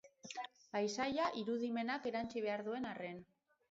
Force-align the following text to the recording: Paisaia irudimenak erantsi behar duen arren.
Paisaia 0.77 1.29
irudimenak 1.43 2.11
erantsi 2.15 2.47
behar 2.51 2.69
duen 2.71 2.95
arren. 2.97 3.27